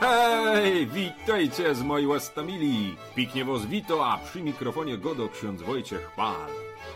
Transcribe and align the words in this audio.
Hej, 0.00 0.86
witajcie 0.86 1.74
z 1.74 1.82
mojej 1.82 2.06
łastamili. 2.06 2.96
Piknie 3.14 3.44
was 3.44 3.66
wito, 3.66 4.06
a 4.06 4.18
przy 4.18 4.42
mikrofonie 4.42 4.98
godo 4.98 5.28
ksiądz 5.28 5.62
Wojciech 5.62 6.10
Pal. 6.16 6.50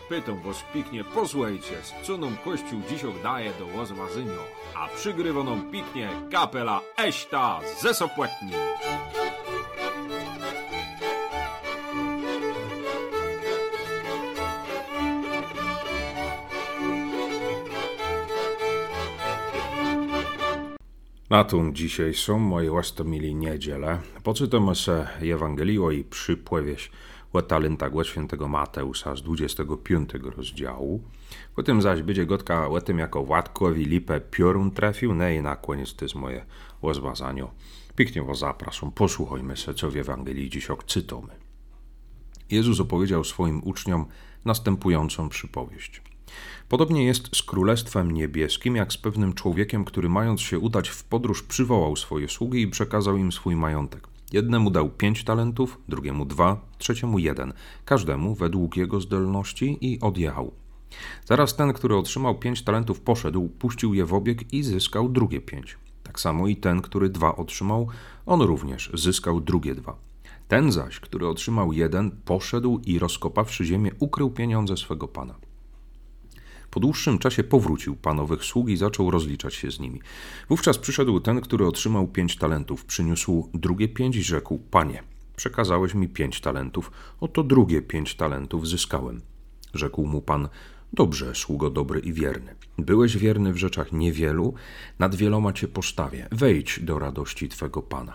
Pytam 0.09 0.41
was 0.41 0.63
piknie, 0.73 1.03
posłuchajcie, 1.03 1.75
z 1.83 2.07
co 2.07 2.17
nam 2.17 2.37
Kościół 2.45 2.81
dziś 2.89 3.01
daje 3.23 3.51
do 3.59 3.65
łozwazynio, 3.77 4.43
a 4.75 4.87
przygrywoną 4.87 5.71
piknie 5.71 6.09
kapela 6.31 6.81
Eśta 6.97 7.59
ze 7.81 7.93
Sopłetni. 7.93 8.51
Na 21.29 21.43
tą 21.43 21.73
dzisiaj 21.73 22.13
są 22.13 22.39
moje 22.39 22.71
łastomili 22.71 23.35
niedziele. 23.35 23.99
Poczytamy 24.23 24.75
se 24.75 25.07
Ewangelię 25.21 25.93
i 25.93 26.03
przypłewieś 26.03 26.91
o 27.33 27.41
talentach 27.41 27.91
świętego 28.03 28.47
Mateusa 28.47 29.15
z 29.15 29.21
25 29.21 30.09
rozdziału. 30.13 31.01
Potem 31.55 31.81
zaś 31.81 32.01
będzie 32.01 32.25
gotka 32.25 32.67
o 32.67 32.81
tym, 32.81 32.99
jako 32.99 33.23
Władkowi 33.23 33.85
lipę 33.85 34.21
piorun 34.21 34.71
trafił, 34.71 35.15
no 35.15 35.29
i 35.29 35.41
na 35.41 35.55
koniec 35.55 35.95
to 35.95 36.05
jest 36.05 36.15
moje 36.15 36.45
rozważanie. 36.81 37.47
Pięknie 37.95 38.23
was 38.23 38.39
zapraszam, 38.39 38.91
posłuchajmy 38.91 39.57
se, 39.57 39.73
co 39.73 39.91
w 39.91 39.97
Ewangelii 39.97 40.49
dziś 40.49 40.67
czytamy. 40.85 41.33
Jezus 42.51 42.79
opowiedział 42.79 43.23
swoim 43.23 43.63
uczniom 43.63 44.05
następującą 44.45 45.29
przypowieść. 45.29 46.01
Podobnie 46.69 47.05
jest 47.05 47.35
z 47.35 47.43
Królestwem 47.43 48.11
Niebieskim, 48.11 48.75
jak 48.75 48.93
z 48.93 48.97
pewnym 48.97 49.33
człowiekiem, 49.33 49.85
który 49.85 50.09
mając 50.09 50.41
się 50.41 50.59
udać 50.59 50.89
w 50.89 51.03
podróż, 51.03 51.43
przywołał 51.43 51.95
swoje 51.95 52.29
sługi 52.29 52.61
i 52.61 52.67
przekazał 52.67 53.17
im 53.17 53.31
swój 53.31 53.55
majątek. 53.55 54.07
Jednemu 54.33 54.71
dał 54.71 54.89
pięć 54.89 55.23
talentów, 55.23 55.77
drugiemu 55.89 56.25
dwa, 56.25 56.61
trzeciemu 56.77 57.19
jeden, 57.19 57.53
każdemu 57.85 58.35
według 58.35 58.77
jego 58.77 59.01
zdolności 59.01 59.77
i 59.81 59.99
odjechał. 59.99 60.51
Zaraz 61.25 61.55
ten, 61.55 61.73
który 61.73 61.95
otrzymał 61.95 62.39
pięć 62.39 62.61
talentów, 62.61 63.01
poszedł, 63.01 63.49
puścił 63.49 63.93
je 63.93 64.05
w 64.05 64.13
obieg 64.13 64.53
i 64.53 64.63
zyskał 64.63 65.09
drugie 65.09 65.41
pięć. 65.41 65.77
Tak 66.03 66.19
samo 66.19 66.47
i 66.47 66.55
ten, 66.55 66.81
który 66.81 67.09
dwa 67.09 67.35
otrzymał, 67.35 67.87
on 68.25 68.41
również 68.41 68.91
zyskał 68.93 69.41
drugie 69.41 69.75
dwa. 69.75 69.97
Ten 70.47 70.71
zaś, 70.71 70.99
który 70.99 71.27
otrzymał 71.27 71.73
jeden, 71.73 72.11
poszedł 72.11 72.81
i 72.85 72.99
rozkopawszy 72.99 73.65
ziemię, 73.65 73.91
ukrył 73.99 74.31
pieniądze 74.31 74.77
swego 74.77 75.07
pana. 75.07 75.35
Po 76.75 76.79
dłuższym 76.79 77.19
czasie 77.19 77.43
powrócił 77.43 77.95
pan 77.95 78.19
owych 78.19 78.43
sług 78.43 78.69
i 78.69 78.77
zaczął 78.77 79.11
rozliczać 79.11 79.53
się 79.53 79.71
z 79.71 79.79
nimi. 79.79 80.01
Wówczas 80.49 80.77
przyszedł 80.77 81.19
ten, 81.19 81.41
który 81.41 81.67
otrzymał 81.67 82.07
pięć 82.07 82.37
talentów, 82.37 82.85
przyniósł 82.85 83.49
drugie 83.53 83.87
pięć 83.87 84.15
i 84.15 84.23
rzekł: 84.23 84.59
Panie, 84.71 85.03
przekazałeś 85.35 85.93
mi 85.93 86.09
pięć 86.09 86.41
talentów, 86.41 86.91
oto 87.19 87.43
drugie 87.43 87.81
pięć 87.81 88.15
talentów 88.15 88.67
zyskałem. 88.67 89.21
Rzekł 89.73 90.05
mu 90.05 90.21
pan: 90.21 90.49
Dobrze, 90.93 91.35
sługo 91.35 91.69
dobry 91.69 91.99
i 91.99 92.13
wierny. 92.13 92.55
Byłeś 92.77 93.17
wierny 93.17 93.53
w 93.53 93.57
rzeczach 93.57 93.91
niewielu, 93.91 94.53
nad 94.99 95.15
wieloma 95.15 95.53
cię 95.53 95.67
postawię. 95.67 96.27
Wejdź 96.31 96.79
do 96.79 96.99
radości 96.99 97.49
twego 97.49 97.81
pana. 97.81 98.13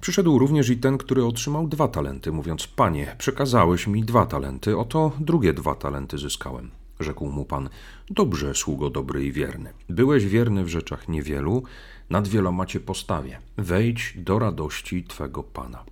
Przyszedł 0.00 0.38
również 0.38 0.70
i 0.70 0.76
ten, 0.76 0.98
który 0.98 1.24
otrzymał 1.24 1.68
dwa 1.68 1.88
talenty, 1.88 2.32
mówiąc: 2.32 2.66
Panie, 2.66 3.16
przekazałeś 3.18 3.86
mi 3.86 4.04
dwa 4.04 4.26
talenty, 4.26 4.78
oto 4.78 5.12
drugie 5.20 5.52
dwa 5.52 5.74
talenty 5.74 6.18
zyskałem. 6.18 6.83
Rzekł 7.00 7.26
mu 7.26 7.44
pan: 7.44 7.68
Dobrze, 8.10 8.54
sługo 8.54 8.90
dobry 8.90 9.26
i 9.26 9.32
wierny. 9.32 9.72
Byłeś 9.88 10.26
wierny 10.26 10.64
w 10.64 10.68
rzeczach 10.68 11.08
niewielu, 11.08 11.62
nad 12.10 12.28
wieloma 12.28 12.66
cię 12.66 12.80
postawię. 12.80 13.38
Wejdź 13.56 14.14
do 14.16 14.38
radości 14.38 15.04
twego 15.04 15.42
pana. 15.42 15.84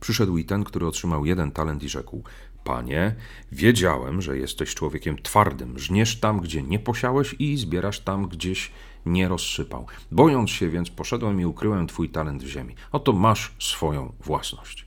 Przyszedł 0.00 0.38
i 0.38 0.44
ten, 0.44 0.64
który 0.64 0.86
otrzymał 0.86 1.26
jeden 1.26 1.50
talent 1.50 1.82
i 1.82 1.88
rzekł: 1.88 2.22
Panie, 2.64 3.14
wiedziałem, 3.52 4.22
że 4.22 4.38
jesteś 4.38 4.74
człowiekiem 4.74 5.22
twardym. 5.22 5.78
Żniesz 5.78 6.20
tam, 6.20 6.40
gdzie 6.40 6.62
nie 6.62 6.78
posiałeś 6.78 7.34
i 7.38 7.56
zbierasz 7.56 8.00
tam, 8.00 8.28
gdzieś 8.28 8.70
nie 9.06 9.28
rozsypał. 9.28 9.86
Bojąc 10.10 10.50
się 10.50 10.68
więc, 10.68 10.90
poszedłem 10.90 11.40
i 11.40 11.44
ukryłem 11.44 11.86
twój 11.86 12.08
talent 12.08 12.42
w 12.42 12.46
ziemi. 12.46 12.74
Oto 12.92 13.12
masz 13.12 13.54
swoją 13.58 14.12
własność. 14.20 14.86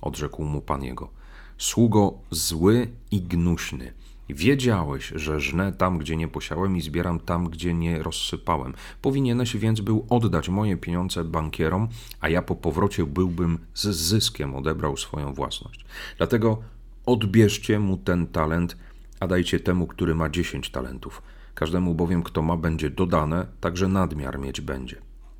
Odrzekł 0.00 0.44
mu 0.44 0.60
pan 0.60 0.82
jego: 0.82 1.10
Sługo 1.58 2.18
zły 2.30 2.88
i 3.10 3.22
gnuśny. 3.22 3.92
Wiedziałeś, 4.28 5.12
że 5.14 5.40
żnę 5.40 5.72
tam, 5.72 5.98
gdzie 5.98 6.16
nie 6.16 6.28
posiałem 6.28 6.76
i 6.76 6.80
zbieram 6.80 7.20
tam, 7.20 7.48
gdzie 7.48 7.74
nie 7.74 8.02
rozsypałem. 8.02 8.74
Powinieneś 9.02 9.56
więc 9.56 9.80
był 9.80 10.06
oddać 10.10 10.48
moje 10.48 10.76
pieniądze 10.76 11.24
bankierom, 11.24 11.88
a 12.20 12.28
ja 12.28 12.42
po 12.42 12.56
powrocie 12.56 13.06
byłbym 13.06 13.58
z 13.74 13.86
zyskiem 13.88 14.54
odebrał 14.54 14.96
swoją 14.96 15.34
własność. 15.34 15.84
Dlatego 16.16 16.62
odbierzcie 17.06 17.78
mu 17.78 17.96
ten 17.96 18.26
talent, 18.26 18.76
a 19.20 19.26
dajcie 19.26 19.60
temu, 19.60 19.86
który 19.86 20.14
ma 20.14 20.30
dziesięć 20.30 20.70
talentów. 20.70 21.22
Każdemu 21.54 21.94
bowiem, 21.94 22.22
kto 22.22 22.42
ma, 22.42 22.56
będzie 22.56 22.90
dodane, 22.90 23.46
także 23.60 23.88
nadmiar 23.88 24.38
mieć 24.38 24.60
będzie. 24.60 24.96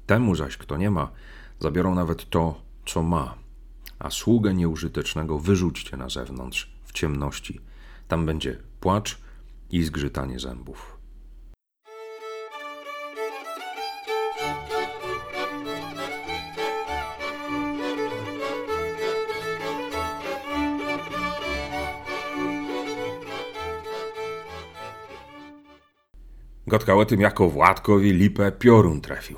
Temu 0.07 0.35
zaś, 0.35 0.57
kto 0.57 0.77
nie 0.77 0.91
ma, 0.91 1.11
zabiorą 1.61 1.95
nawet 1.95 2.31
to, 2.31 2.61
co 2.87 3.03
ma. 3.03 3.35
A 3.99 4.11
sługę 4.11 4.55
nieużytecznego 4.55 5.39
wyrzućcie 5.39 5.97
na 5.97 6.09
zewnątrz, 6.09 6.71
w 6.85 6.93
ciemności. 6.93 7.61
Tam 8.09 8.27
będzie 8.27 8.59
płacz 8.81 9.19
i 9.71 9.85
zgrzytanie 9.85 10.39
zębów. 10.39 10.97
Gotka 26.69 26.95
o 26.95 27.05
tym, 27.05 27.21
jako 27.21 27.49
Władkowi 27.49 28.13
lipę 28.13 28.53
piorun 28.53 29.01
trafił. 29.01 29.37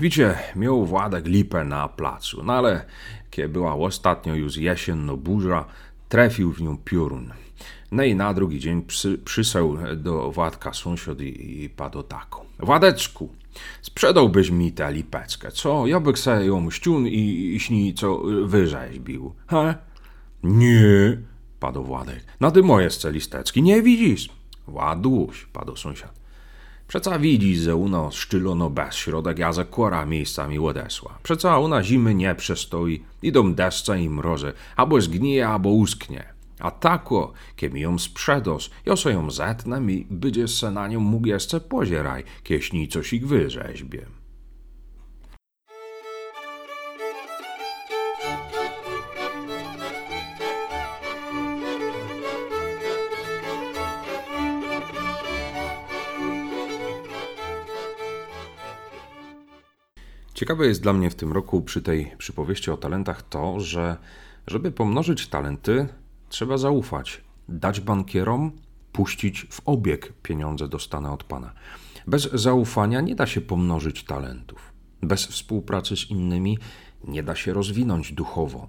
Widzicie, 0.00 0.38
miał 0.56 0.86
Władek 0.86 1.26
lipę 1.26 1.64
na 1.64 1.88
placu, 1.88 2.42
no 2.42 2.52
ale 2.52 2.84
kiedy 3.30 3.48
była 3.48 3.74
ostatnio 3.74 4.34
już 4.34 4.56
jesienno 4.56 5.16
burza, 5.16 5.64
trafił 6.08 6.52
w 6.52 6.62
nią 6.62 6.76
piorun. 6.84 7.32
No 7.92 8.04
i 8.04 8.14
na 8.14 8.34
drugi 8.34 8.60
dzień 8.60 8.82
przy, 8.82 9.18
do 9.96 10.30
Władka 10.30 10.72
sąsiad 10.72 11.20
i, 11.20 11.62
i 11.64 11.70
padł 11.70 12.02
taką. 12.02 12.44
Władeczku, 12.58 13.28
sprzedałbyś 13.82 14.50
mi 14.50 14.72
tę 14.72 14.92
lipeczkę, 14.92 15.52
co? 15.52 15.86
Ja 15.86 16.00
bych 16.00 16.18
se 16.18 16.46
ją 16.46 16.70
ściun 16.70 17.06
i, 17.06 17.52
i 17.54 17.60
śni, 17.60 17.94
co 17.94 18.22
wyrzeźbił. 18.44 19.34
He? 19.46 19.74
Nie, 20.42 21.18
padł 21.60 21.82
Władek. 21.82 22.24
Na 22.40 22.50
ty 22.50 22.62
moje 22.62 22.88
listeczki 23.04 23.62
nie 23.62 23.82
widzisz? 23.82 24.28
Ładuś, 24.68 25.46
padł 25.52 25.76
sąsiad. 25.76 26.25
Przeca 26.88 27.18
widzisz, 27.18 27.58
że 27.58 27.76
u 27.76 27.88
nas 27.88 28.14
szczylono 28.14 28.70
bez 28.70 28.94
środek, 28.94 29.38
ja 29.38 29.52
za 29.52 29.64
kora 29.64 30.06
miejscami 30.06 30.58
odesła. 30.58 31.18
Przeca 31.22 31.58
u 31.58 31.68
nas 31.68 31.86
zimy 31.86 32.14
nie 32.14 32.34
przestoi, 32.34 33.02
idą 33.22 33.54
deszcze 33.54 34.02
i 34.02 34.10
mrozy, 34.10 34.52
albo 34.76 35.00
zgnije, 35.00 35.48
albo 35.48 35.70
usknie. 35.70 36.36
A 36.60 36.70
tako, 36.70 37.32
kiem 37.56 37.76
ją 37.76 37.98
sprzedos, 37.98 38.70
ja 38.86 39.10
ją 39.12 39.30
zetnę 39.30 39.92
i 39.92 40.06
będzie 40.10 40.48
se 40.48 40.70
na 40.70 40.88
nią 40.88 41.00
mógł 41.00 41.26
jeszcze 41.26 41.60
pozieraj, 41.60 42.24
kieśni 42.42 42.88
coś 42.88 43.12
ich 43.12 43.26
wyrzeźbie. 43.26 44.06
Ciekawe 60.36 60.66
jest 60.66 60.82
dla 60.82 60.92
mnie 60.92 61.10
w 61.10 61.14
tym 61.14 61.32
roku 61.32 61.62
przy 61.62 61.82
tej 61.82 62.12
przypowieści 62.18 62.70
o 62.70 62.76
talentach 62.76 63.22
to, 63.22 63.60
że 63.60 63.96
żeby 64.46 64.72
pomnożyć 64.72 65.28
talenty, 65.28 65.88
trzeba 66.28 66.58
zaufać, 66.58 67.24
dać 67.48 67.80
bankierom, 67.80 68.52
puścić 68.92 69.46
w 69.50 69.60
obieg 69.64 70.12
pieniądze 70.22 70.68
dostane 70.68 71.12
od 71.12 71.24
Pana. 71.24 71.52
Bez 72.06 72.32
zaufania 72.32 73.00
nie 73.00 73.14
da 73.14 73.26
się 73.26 73.40
pomnożyć 73.40 74.04
talentów. 74.04 74.72
Bez 75.02 75.26
współpracy 75.26 75.96
z 75.96 76.10
innymi 76.10 76.58
nie 77.04 77.22
da 77.22 77.34
się 77.34 77.52
rozwinąć 77.52 78.12
duchowo. 78.12 78.68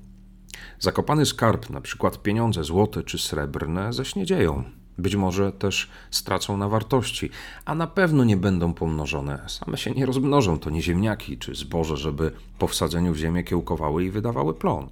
Zakopany 0.79 1.25
skarb, 1.25 1.69
na 1.69 1.81
przykład 1.81 2.21
pieniądze 2.21 2.63
złote 2.63 3.03
czy 3.03 3.17
srebrne, 3.17 3.93
zaśniedzieją. 3.93 4.63
Być 4.97 5.15
może 5.15 5.51
też 5.51 5.89
stracą 6.11 6.57
na 6.57 6.69
wartości, 6.69 7.29
a 7.65 7.75
na 7.75 7.87
pewno 7.87 8.23
nie 8.23 8.37
będą 8.37 8.73
pomnożone. 8.73 9.45
Same 9.47 9.77
się 9.77 9.91
nie 9.91 10.05
rozmnożą, 10.05 10.59
to 10.59 10.69
nie 10.69 10.81
ziemniaki 10.81 11.37
czy 11.37 11.55
zboże, 11.55 11.97
żeby 11.97 12.31
po 12.59 12.67
wsadzeniu 12.67 13.13
w 13.13 13.17
ziemię 13.17 13.43
kiełkowały 13.43 14.03
i 14.03 14.11
wydawały 14.11 14.53
plon. 14.53 14.89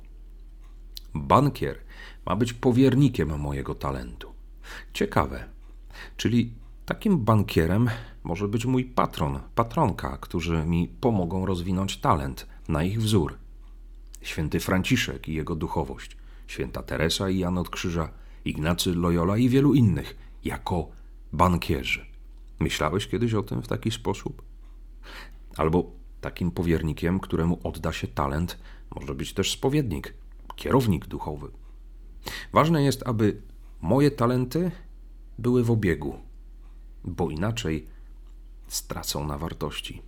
Bankier 1.14 1.78
ma 2.26 2.36
być 2.36 2.54
powiernikiem 2.54 3.40
mojego 3.40 3.76
talentu. 3.76 4.34
Ciekawe. 4.94 5.46
Czyli 6.18 6.54
Takim 6.86 7.18
bankierem 7.18 7.90
może 8.24 8.48
być 8.48 8.66
mój 8.66 8.86
patron, 8.86 9.40
patronka, 9.56 10.18
którzy 10.18 10.66
mi 10.66 10.88
pomogą 10.88 11.46
rozwinąć 11.46 11.98
talent 11.98 12.48
na 12.68 12.84
ich 12.84 13.02
wzór. 13.02 13.38
Święty 14.22 14.60
Franciszek 14.60 15.28
i 15.28 15.34
jego 15.34 15.56
duchowość, 15.56 16.18
święta 16.48 16.84
Teresa 16.84 17.30
i 17.30 17.40
Jan 17.40 17.58
od 17.58 17.70
Krzyża, 17.70 18.10
Ignacy 18.46 18.96
Loyola 18.96 19.38
i 19.38 19.50
wielu 19.50 19.74
innych, 19.74 20.18
jako 20.44 20.90
bankierzy. 21.34 22.06
Myślałeś 22.60 23.08
kiedyś 23.08 23.34
o 23.34 23.44
tym 23.44 23.62
w 23.62 23.68
taki 23.68 23.92
sposób? 23.92 24.42
Albo 25.58 25.92
takim 26.22 26.52
powiernikiem, 26.52 27.20
któremu 27.20 27.60
odda 27.64 27.94
się 27.94 28.08
talent, 28.08 28.58
może 28.96 29.16
być 29.16 29.34
też 29.34 29.52
spowiednik, 29.52 30.14
kierownik 30.56 31.06
duchowy. 31.06 31.48
Ważne 32.54 32.84
jest, 32.84 33.08
aby 33.08 33.42
moje 33.82 34.12
talenty 34.12 34.72
były 35.40 35.64
w 35.64 35.72
obiegu, 35.72 36.16
bo 37.04 37.30
inaczej 37.30 37.88
stracą 38.68 39.28
na 39.28 39.38
wartości. 39.38 40.02